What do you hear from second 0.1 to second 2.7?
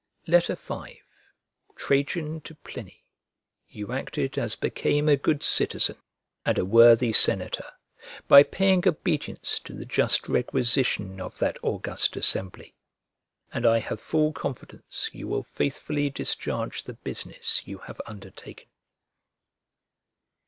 V TRAJAN TO